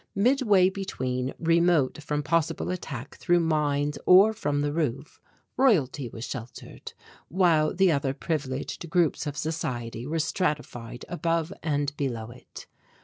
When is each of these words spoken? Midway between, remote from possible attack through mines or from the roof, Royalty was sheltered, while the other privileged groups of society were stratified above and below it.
Midway 0.15 0.71
between, 0.71 1.31
remote 1.37 2.01
from 2.01 2.23
possible 2.23 2.71
attack 2.71 3.17
through 3.17 3.39
mines 3.39 3.99
or 4.07 4.33
from 4.33 4.61
the 4.61 4.73
roof, 4.73 5.21
Royalty 5.57 6.09
was 6.09 6.25
sheltered, 6.25 6.93
while 7.27 7.71
the 7.71 7.91
other 7.91 8.15
privileged 8.15 8.89
groups 8.89 9.27
of 9.27 9.37
society 9.37 10.07
were 10.07 10.17
stratified 10.17 11.05
above 11.07 11.53
and 11.61 11.95
below 11.97 12.31
it. 12.31 12.65